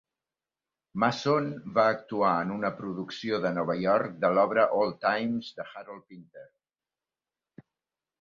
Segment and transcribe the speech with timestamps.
[1.01, 6.03] Mason va actuar en una producció de Nova York de l"obra "Old Times" de Harold
[6.15, 6.47] Pinter.